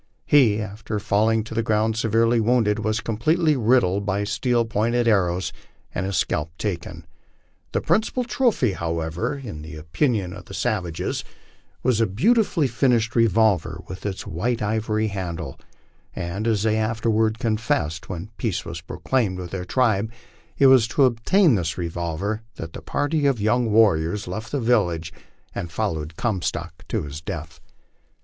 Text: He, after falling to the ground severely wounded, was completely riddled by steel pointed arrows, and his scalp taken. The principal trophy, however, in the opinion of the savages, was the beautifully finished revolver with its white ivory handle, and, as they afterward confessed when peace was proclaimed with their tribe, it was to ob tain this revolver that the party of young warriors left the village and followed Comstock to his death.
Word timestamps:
He, 0.25 0.59
after 0.59 0.97
falling 0.97 1.43
to 1.43 1.53
the 1.53 1.61
ground 1.61 1.95
severely 1.95 2.39
wounded, 2.39 2.79
was 2.79 3.01
completely 3.01 3.55
riddled 3.55 4.03
by 4.03 4.23
steel 4.23 4.65
pointed 4.65 5.07
arrows, 5.07 5.53
and 5.93 6.07
his 6.07 6.17
scalp 6.17 6.57
taken. 6.57 7.05
The 7.71 7.81
principal 7.81 8.23
trophy, 8.23 8.71
however, 8.71 9.37
in 9.37 9.61
the 9.61 9.75
opinion 9.75 10.33
of 10.33 10.45
the 10.45 10.55
savages, 10.55 11.23
was 11.83 11.99
the 11.99 12.07
beautifully 12.07 12.67
finished 12.67 13.15
revolver 13.15 13.83
with 13.87 14.03
its 14.03 14.25
white 14.25 14.59
ivory 14.59 15.09
handle, 15.09 15.59
and, 16.15 16.47
as 16.47 16.63
they 16.63 16.77
afterward 16.77 17.37
confessed 17.37 18.09
when 18.09 18.31
peace 18.37 18.65
was 18.65 18.81
proclaimed 18.81 19.37
with 19.37 19.51
their 19.51 19.65
tribe, 19.65 20.11
it 20.57 20.65
was 20.65 20.87
to 20.87 21.03
ob 21.03 21.23
tain 21.25 21.53
this 21.53 21.77
revolver 21.77 22.41
that 22.55 22.73
the 22.73 22.81
party 22.81 23.27
of 23.27 23.39
young 23.39 23.71
warriors 23.71 24.27
left 24.27 24.51
the 24.51 24.59
village 24.59 25.13
and 25.53 25.71
followed 25.71 26.15
Comstock 26.17 26.85
to 26.87 27.03
his 27.03 27.21
death. 27.21 27.59